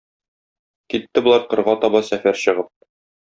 [0.93, 2.73] Китте болар кырга таба сәфәр чыгып.